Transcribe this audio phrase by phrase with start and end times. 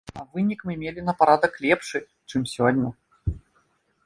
[0.19, 2.01] А вынік мы мелі на парадак лепшы,
[2.33, 2.87] чым сёння.